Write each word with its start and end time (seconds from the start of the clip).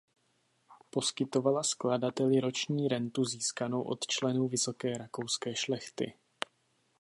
Poskytovala 0.89 1.63
skladateli 1.63 2.39
roční 2.39 2.87
rentu 2.87 3.25
získanou 3.25 3.81
od 3.81 4.07
členů 4.07 4.47
vysoké 4.47 4.97
rakouské 4.97 5.55
šlechty. 5.55 6.13